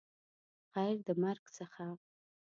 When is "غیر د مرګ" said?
0.73-1.43